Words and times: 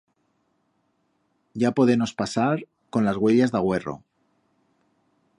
Ya 1.53 1.71
podenos 1.73 2.13
pasar 2.21 2.63
con 2.93 3.05
las 3.09 3.19
uellas 3.25 3.53
d'agüerro. 3.57 3.93